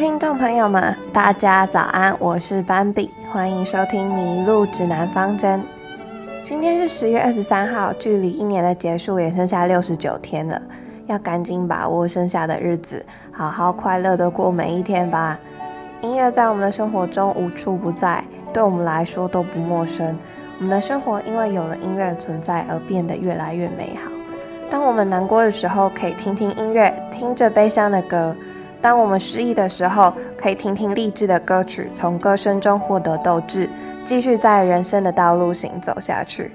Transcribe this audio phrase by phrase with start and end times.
[0.00, 5.60] 听众朋友们，大家早安，我是斑比，欢迎收听《迷路指南方针》。
[6.42, 10.58] 今天是十月二十三号，距离一年的结束也剩下六十九天了，
[11.06, 15.38] 要赶紧把握剩下的日子，好好快乐的过每一天吧。
[16.00, 18.24] 音乐在我们的生活中无处不在，
[18.54, 20.18] 对我们来说都不陌生。
[20.56, 24.10] 我们的生活因为有了音乐存在而变得越来越美好。
[24.70, 28.34] 当我们难过的时候，可以听听音乐，听着悲伤的歌。
[28.82, 33.68] 当我们失意的时候，可以听听励志的歌曲，从歌声中获得斗志，
[34.04, 36.52] 继续在人生的道路行走下去。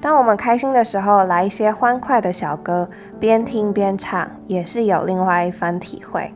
[0.00, 2.88] 当我们开心的时候，来一些欢快的小歌，
[3.20, 6.32] 边听边唱，也是有另外一番体会。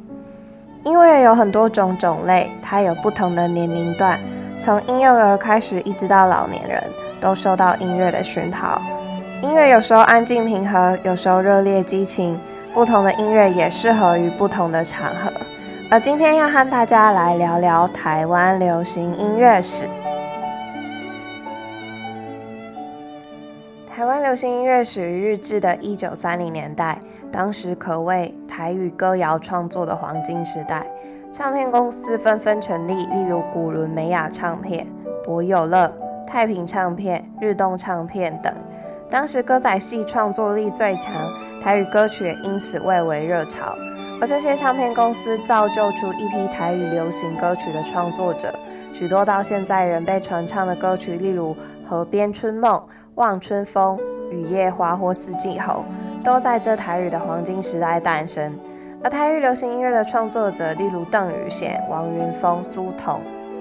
[0.84, 4.18] 音乐有很多种种类，它有不同的年龄段，
[4.58, 6.82] 从婴幼儿开始，一直到老年人，
[7.20, 8.80] 都受到音乐的熏陶。
[9.42, 12.38] 音乐有时候安静平和，有时候热烈激情。
[12.72, 15.30] 不同的音乐也适合于不同的场合，
[15.90, 19.88] 而今天要和大家来聊聊台湾流行音乐史。
[23.88, 26.98] 台湾流行音乐始于日治的一九三零年代，
[27.32, 30.86] 当时可谓台语歌谣创作的黄金时代，
[31.32, 34.86] 唱片公司纷纷成立，例如古伦美亚唱片、
[35.24, 35.92] 博友乐、
[36.24, 38.54] 太平唱片、日动唱片等。
[39.10, 41.12] 当时歌仔戏创作力最强。
[41.62, 43.74] 台语歌曲也因此蔚为热潮，
[44.20, 48.52] 而这些唱片公司造就出一批台语流行歌曲的创作者，
[48.94, 51.54] 许多到现在仍被传唱的歌曲，例如
[51.88, 52.74] 《河边春梦》
[53.16, 53.98] 《望春风》
[54.30, 55.84] 《雨夜花》或《四季红》，
[56.24, 58.58] 都在这台语的黄金时代诞生。
[59.02, 63.20] 而台语流行音乐的创作者，例如邓雨贤、王云峰、苏童、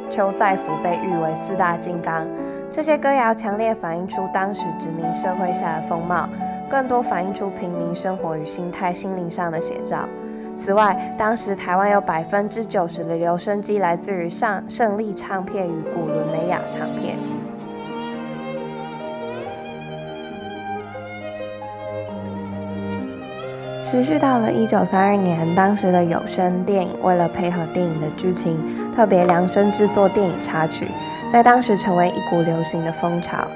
[0.09, 2.25] 邱再福，被誉为四大金刚。
[2.71, 6.27] 这些歌谣强烈反映出当时殖民社会下的风貌。
[6.69, 10.07] 更多反映出平民生活与心态、心灵上的写照。
[10.55, 17.17] 此外，当时台湾有百分之九十的留声机来自于上胜利唱片与古伦美亚唱片。
[23.83, 28.59] 持续到了一九三二年，当时的有声电影为了配合电影的剧情，
[28.95, 30.85] 特别量身制作电影插曲，
[31.27, 33.47] 在当时成为一股流行的风潮。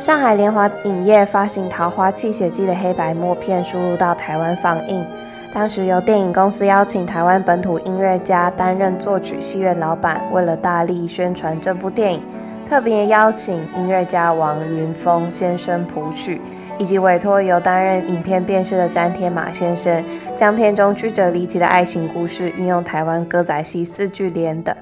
[0.00, 5.04] 上海联华影业发行《桃花泣血记》的黑白默片输入到台湾放映。
[5.52, 12.22] 当时由电影公司邀请台湾本土音乐家担任作曲，戏院老板为了大力宣传这部电影，
[12.66, 16.40] 特别邀请音乐家王云峰先生谱曲，
[16.78, 20.02] 以及委托由担任影片辨识的詹天马先生，
[20.34, 24.74] 将片中曲折离奇的爱情故事运用台湾歌仔戏四句联的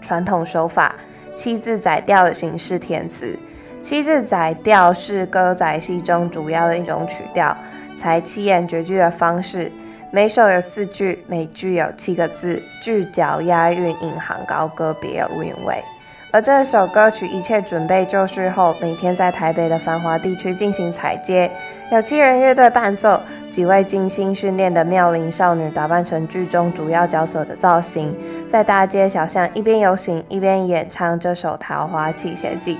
[0.00, 0.94] 传统手法，
[1.34, 3.38] 七字载调的形式填词。
[3.82, 7.54] 七字载调是歌仔戏中主要的一种曲调，
[7.92, 9.70] 采七言绝句的方式，
[10.12, 15.82] 每首有四句，每句有七个字，句脚押韵，引吭高歌，别有韵味。
[16.30, 21.50] 而这首歌曲一切准备就绪后，每天在台北的繁华地区进行踩街，
[21.90, 28.16] 有七人乐队伴奏，几位精心训练的妙龄少女打扮成剧中主要角色的造型，
[28.48, 32.76] 在大街小巷一边游行一边演唱这首《桃花泣血记》。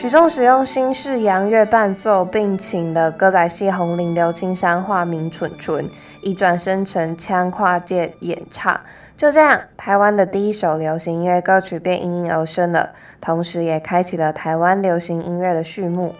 [0.00, 5.86] 曲中使用新式洋乐伴奏，并请了歌仔戏红伶刘青山化名蠢蠢，
[6.22, 8.80] 以转身成腔跨界演唱。
[9.14, 12.88] 就这样，台湾的第一首流行音乐歌曲便应运而生了，
[13.20, 16.14] 同时也开启了台湾流行音乐的序幕。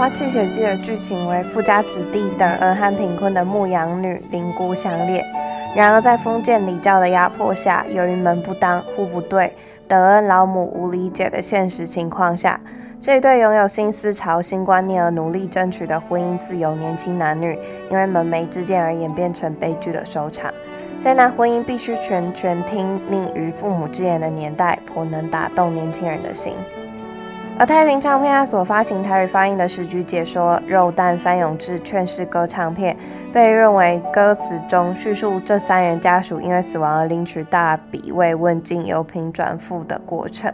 [0.00, 5.22] 花泣血记》的剧情为富家子弟等恩和贫困的牧羊女灵姑相恋，
[5.76, 9.54] 然而在封建礼教的压迫下，由于门不当户不对，
[9.86, 12.58] 德恩老母无理解的现实情况下，
[12.98, 17.58] 这对拥有新思潮、新观念而努力争取的婚姻自由年轻男女，
[17.90, 20.50] 因为门楣之见而演变成悲剧的收场。
[20.98, 26.54] 在那婚姻必须全权听命于父母之言的年代，颇能打动年轻人的心。
[27.60, 32.96] 而太平唱片所发行台语发音的时局解说《肉蛋三勇志劝世歌》唱片，
[33.34, 40.50] 被认为歌词中叙述这三人家属因为死亡而领取大笔慰问金由平转付的过程，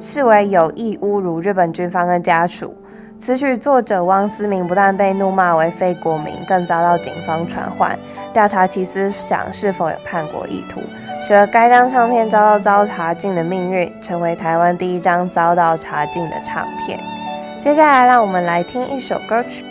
[0.00, 2.74] 视为有意侮辱日本军方跟家属。
[3.18, 7.94] 词曲作者汪思明不但被怒骂为非国民，更遭到警方传唤，
[8.32, 10.80] 调查其思想是否有叛国意图。
[11.20, 16.98] 使得该张唱片遭到遭查禁的命运，成为台湾第一张遭到查禁的唱片。
[17.60, 19.64] 接下来，让我们来听一首歌曲。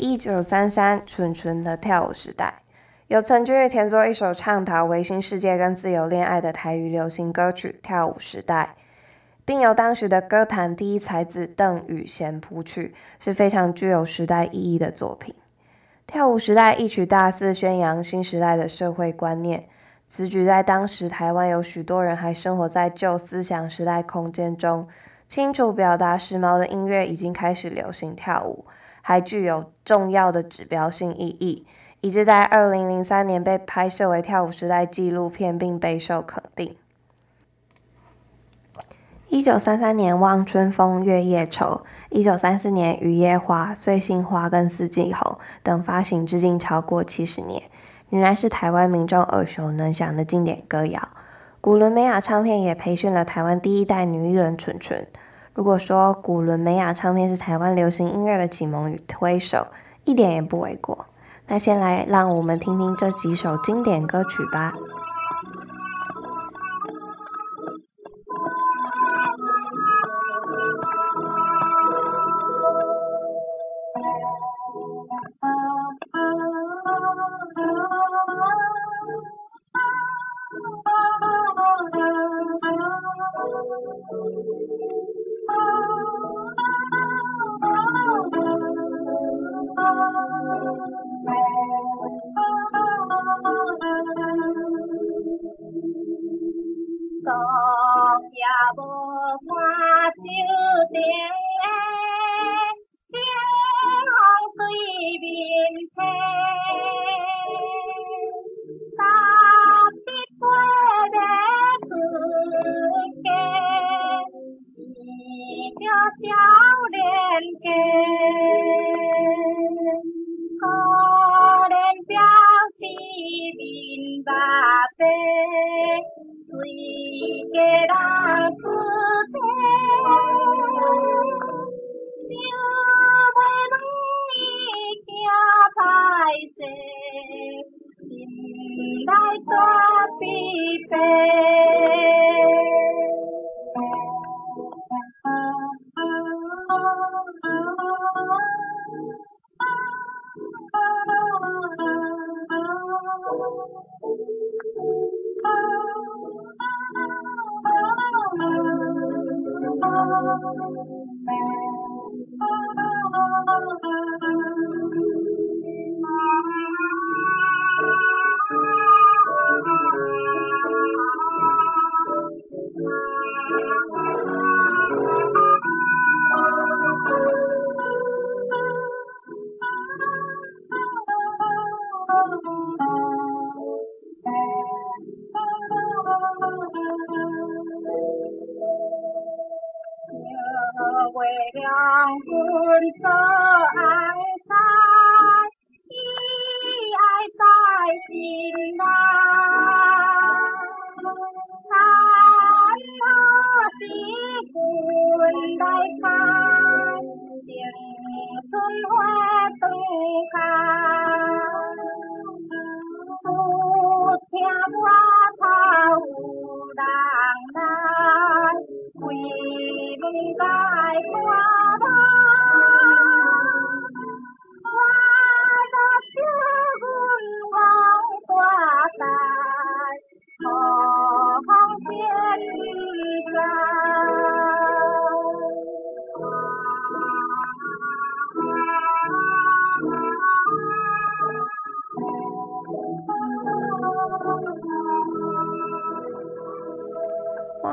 [0.00, 2.62] 一九三三纯纯的跳舞时代，
[3.08, 8.70] 由陈君玉填作一首倡导维新世界跟自由恋爱的台语流行歌曲《跳舞时代》，
[9.44, 15.34] 并由当时的歌坛第一才子邓雨贤谱曲，是非常具有时代意义的作品。
[16.10, 19.66] 《跳舞时代》一曲大肆宣扬新时代的社会观念，
[20.08, 24.88] 此举在当时台湾有许多人还生活在旧思想时代空间中，
[25.28, 28.64] 清楚表达时髦的音乐已经开始流行跳舞。
[29.10, 31.66] 还具有重要的指标性意义，
[32.00, 36.76] 以致在二零零三年被拍摄为《跳舞时代》纪录片，并备受肯定。
[39.26, 41.64] 一九三三年《望春风月夜愁》，
[42.10, 45.32] 一九三四年《雨夜花》、《碎杏花》跟《四季红》
[45.64, 47.60] 等发行至今超过七十年，
[48.10, 51.08] 仍然是台湾民众耳熟能详的经典歌谣。
[51.60, 55.04] 古伦美亚唱片也培训了台湾第一代女艺人纯纯。
[55.60, 59.66] 如果说古伦美亚唱片是台湾流行音乐的启蒙与推手，
[60.04, 61.04] 一点也不为过。
[61.48, 64.72] 那先来让我们听听这几首经典歌曲吧。《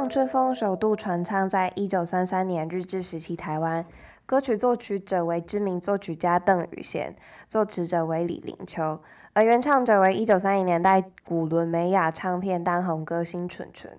[0.10, 3.86] 春风》首度传唱在一九三三年日治时期台湾，
[4.26, 7.16] 歌曲作曲者为知名作曲家邓雨贤，
[7.48, 9.00] 作词者为李临秋，
[9.34, 13.98] 而原唱者为一九三零年代古伦美亚唱片当红歌星纯纯。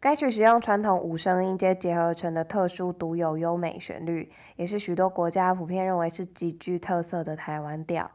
[0.00, 8.10] 该曲使用传统五声音阶结合成的特殊独有优美旋律，也是许多国家普遍认为是极具特色的台湾调。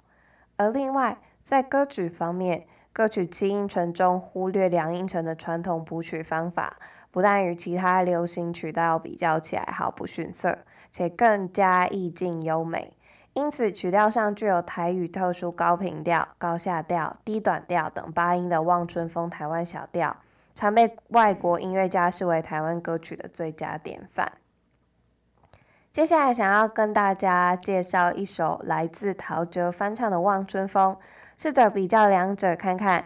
[0.58, 6.78] 而另外在歌曲方面，歌曲七音程中忽略两音程的传统谱曲方法。
[7.12, 10.58] 不但与其他流行曲调比较起来毫不逊色，
[10.91, 12.94] 且更加意境优美，
[13.34, 20.15] 因此曲调上具有台语特殊高频调、高下调、低短调等八音的望春风台湾小调，
[20.56, 24.32] 常被外国音乐家视为台湾歌曲的最佳典范。
[25.91, 30.96] 接下来想要跟大家介绍一首来自陶喆翻唱的《望春风》。
[31.38, 33.06] 试着比较两者，看看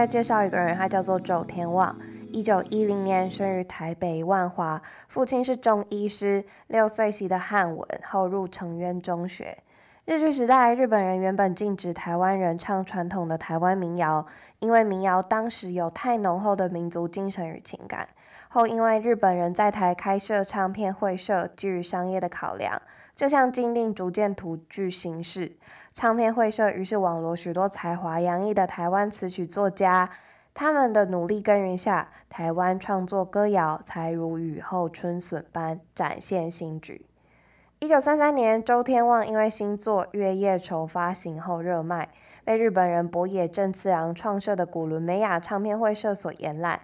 [0.00, 1.94] 家介绍一个人，他叫做周天旺。
[2.32, 9.58] 一九一零年生于台北万华，父亲是中医师，六岁习的汉文后入成渊中学。
[10.06, 14.24] 日据时代，日本人原本禁止台湾人唱传统的台湾民谣，
[14.60, 18.08] 因为民谣当时有太浓厚的民族精神与情感。
[18.48, 22.80] 后因为日本人在台开设唱片会社，基于商业的考量，
[23.14, 25.52] 这项禁令逐渐徒具形式。
[25.92, 30.08] 唱片会社于是网罗许多才华洋溢的台湾词曲作家，
[30.54, 37.04] 他们的努力耕耘下，台湾创作歌谣才如雨后春笋般展现新局。
[37.80, 42.08] 一九三三年，周天旺因为新作《月夜愁》发行后热卖，
[42.44, 46.80] 被日本人柏野正次郎创设的古伦美亚唱片会社所延揽。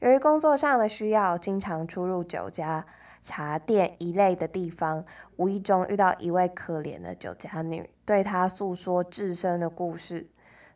[0.00, 2.84] 由于工作上的需要，经常出入酒家、
[3.22, 5.04] 茶店一类的地方，
[5.36, 10.26] 无意中遇到一位可怜的酒家女，对她诉说自身的故事。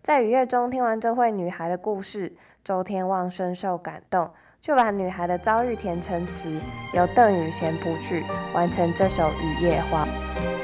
[0.02, 4.30] 在雨夜中听完这位女孩的故事，周天旺深受感动。
[4.58, 6.50] 就把女孩的遭遇填成词，
[6.92, 10.04] 由邓雨贤谱曲，完成这首《雨夜花》。《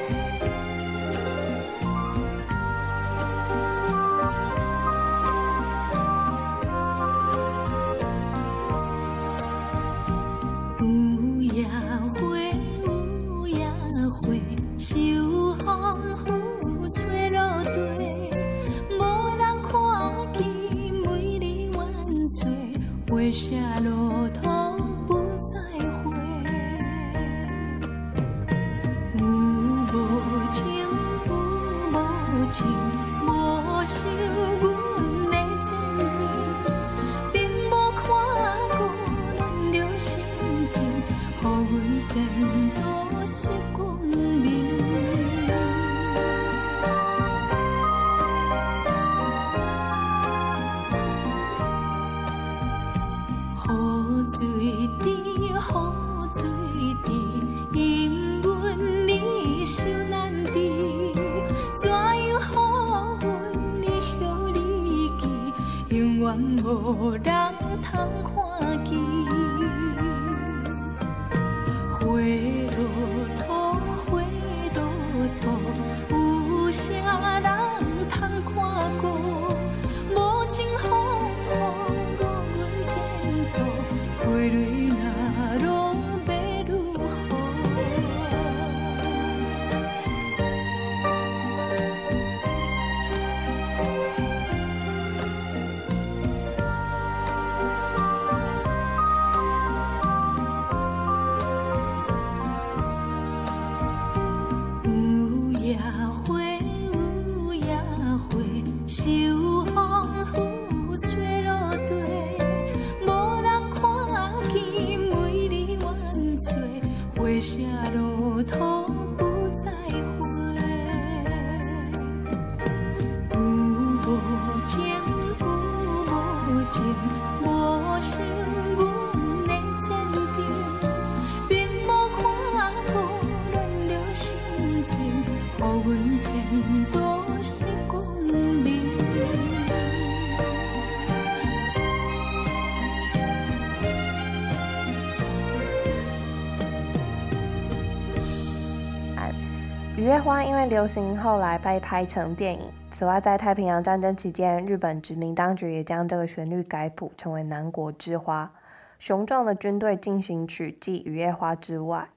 [150.72, 152.60] 流行，后来被拍成电影。
[152.90, 158.50] 此外，在太平洋战争期间，日本殖民当局也将这个旋律改谱，成为《南国之花》。
[158.98, 162.08] 雄壮的军队进行曲继《雨夜花》之外，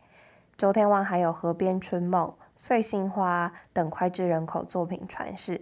[0.57, 5.59] 周天旺还有《河边春梦》《碎杏花》等脍炙人口作品传世。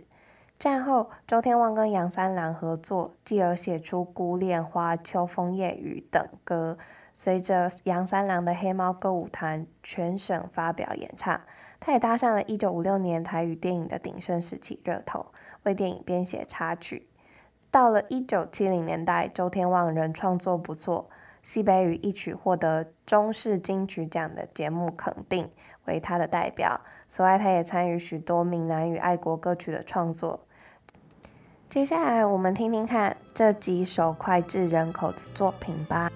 [0.59, 6.77] 战后，周天旺跟杨三郎合作，继而写出《孤恋花》《秋风夜雨》等歌，
[7.15, 11.41] 随着杨三郎的黑猫歌舞团全省发表演唱。
[11.85, 15.25] 他也搭上了一九五六年台语电影的鼎盛时期热头，
[15.63, 17.05] 为电影编写插曲。
[17.69, 21.09] 到了一九七零年代，周天旺仍创作不错，
[21.41, 25.49] 西北雨一曲获得中视金曲奖的节目肯定，
[25.83, 26.79] 为他的代表。
[27.09, 30.39] 此外，他也参与许多闽南语爱国歌曲的创作。
[31.67, 36.09] 接下来，我们听听看这几首脍炙人口的作品吧。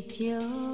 [0.00, 0.67] 无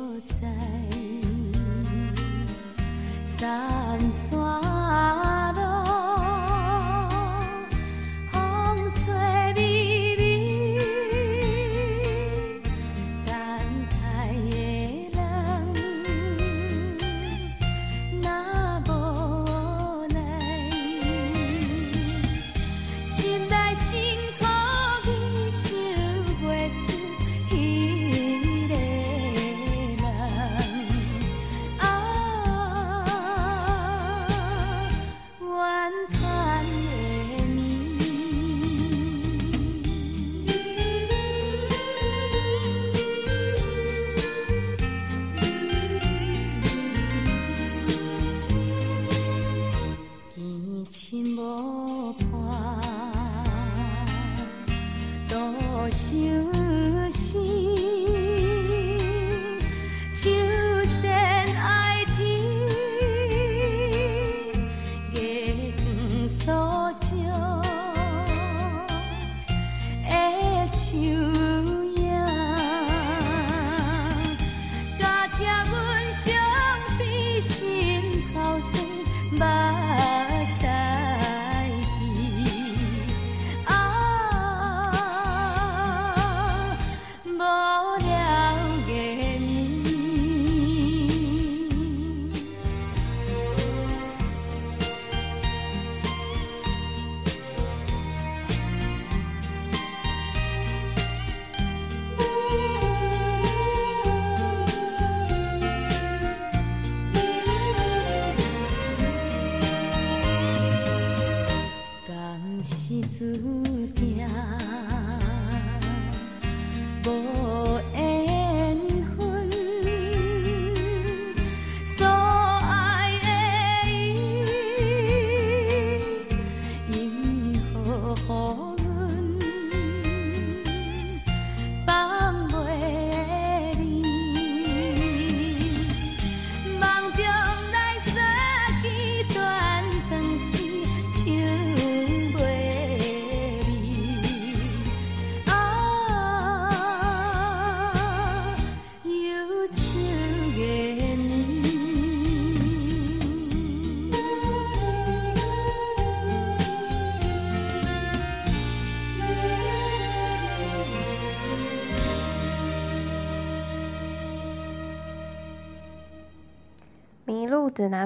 [128.36, 128.73] Oh.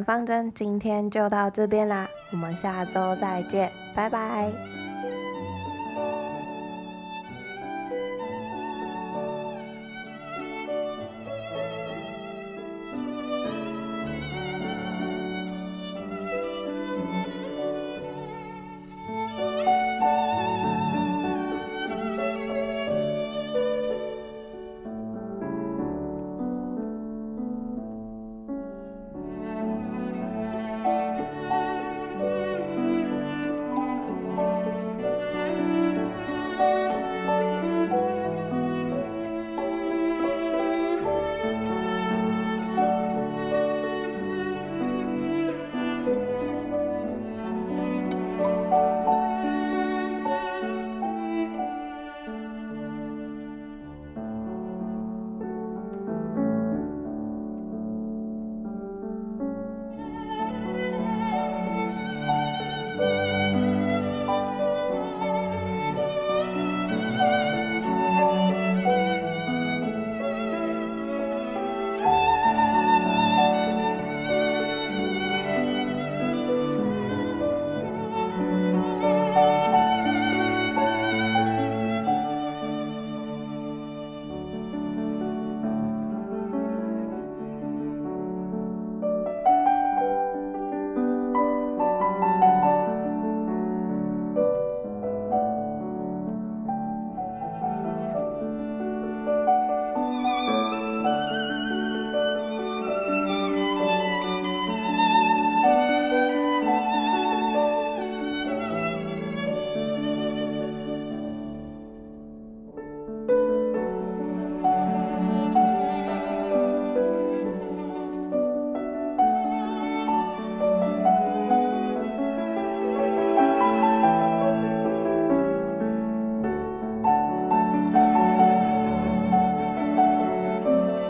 [0.04, 4.67] 方针今天就到这边啦，我们下周再见，拜拜。